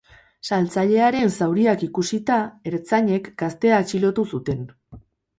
[0.47, 2.37] Salatzailearen zauriak ikusita
[2.71, 4.65] ertzainek gaztea atxilotu zuten.